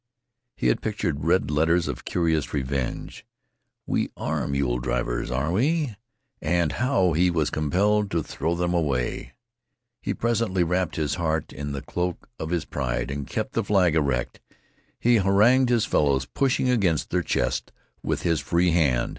He 0.57 0.65
had 0.65 0.81
pictured 0.81 1.25
red 1.25 1.51
letters 1.51 1.87
of 1.87 2.05
curious 2.05 2.55
revenge. 2.55 3.23
"We 3.85 4.09
ARE 4.17 4.47
mule 4.47 4.79
drivers, 4.79 5.29
are 5.29 5.51
we?" 5.51 5.95
And 6.41 6.71
now 6.79 7.13
he 7.13 7.29
was 7.29 7.51
compelled 7.51 8.09
to 8.09 8.23
throw 8.23 8.55
them 8.55 8.73
away. 8.73 9.33
He 10.01 10.15
presently 10.15 10.63
wrapped 10.63 10.95
his 10.95 11.13
heart 11.21 11.53
in 11.53 11.73
the 11.73 11.83
cloak 11.83 12.27
of 12.39 12.49
his 12.49 12.65
pride 12.65 13.11
and 13.11 13.27
kept 13.27 13.53
the 13.53 13.63
flag 13.63 13.93
erect. 13.93 14.41
He 14.99 15.17
harangued 15.17 15.69
his 15.69 15.85
fellows, 15.85 16.25
pushing 16.25 16.67
against 16.67 17.11
their 17.11 17.21
chests 17.21 17.71
with 18.01 18.23
his 18.23 18.39
free 18.39 18.71
hand. 18.71 19.09